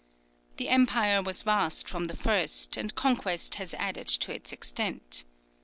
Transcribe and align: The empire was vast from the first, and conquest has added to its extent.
The 0.57 0.67
empire 0.69 1.21
was 1.21 1.43
vast 1.43 1.87
from 1.87 2.05
the 2.05 2.17
first, 2.17 2.75
and 2.75 2.95
conquest 2.95 3.53
has 3.61 3.75
added 3.75 4.07
to 4.07 4.33
its 4.33 4.51
extent. 4.51 5.25